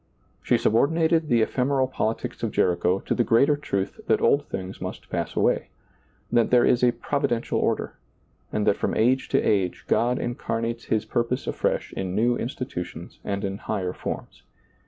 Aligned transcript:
She 0.41 0.55
subor 0.55 0.87
dinated 0.87 1.27
the 1.27 1.43
ephemeral 1.43 1.87
politics 1.87 2.41
of 2.41 2.49
Jericho 2.49 2.97
to 3.01 3.13
the 3.13 3.23
greater 3.23 3.55
truth 3.55 3.99
that 4.07 4.19
old 4.19 4.47
things 4.47 4.81
must 4.81 5.11
pass 5.11 5.35
away; 5.35 5.67
that 6.31 6.49
there 6.49 6.65
is 6.65 6.83
a 6.83 6.91
Providential 6.93 7.59
order; 7.59 7.99
and 8.51 8.65
that 8.65 8.77
from 8.77 8.95
age 8.97 9.29
to 9.29 9.39
age 9.39 9.85
God 9.87 10.17
incarnates 10.17 10.85
His 10.85 11.05
purpose 11.05 11.45
afresh 11.45 11.93
in 11.93 12.15
new 12.15 12.35
institutions 12.35 13.19
and 13.23 13.45
in 13.45 13.59
higher 13.59 13.93
forms. 13.93 14.41